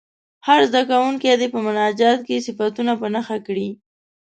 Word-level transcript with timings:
هر 0.47 0.59
زده 0.69 0.81
کوونکی 0.89 1.31
دې 1.39 1.47
په 1.53 1.59
مناجات 1.67 2.19
کې 2.27 2.43
صفتونه 2.47 2.93
په 3.01 3.07
نښه 3.13 3.37
کړي. 3.47 3.69